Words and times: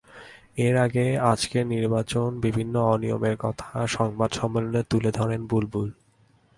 এর 0.57 0.75
আগে 0.77 1.05
আজকের 1.31 1.65
নির্বাচনের 1.67 2.41
বিভিন্ন 2.41 2.75
অনিয়মের 2.85 3.35
কথা 3.37 3.67
সংবাদ 3.87 4.29
সম্মেলনে 4.31 4.81
তুলে 4.89 5.11
ধরেন 5.11 5.41
বুলবুল। 5.47 5.89